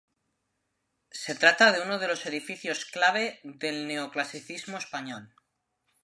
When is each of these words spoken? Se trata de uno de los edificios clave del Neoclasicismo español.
Se 1.23 1.35
trata 1.35 1.71
de 1.71 1.79
uno 1.81 1.99
de 1.99 2.07
los 2.07 2.25
edificios 2.25 2.85
clave 2.85 3.39
del 3.43 3.85
Neoclasicismo 3.85 4.79
español. 4.79 5.35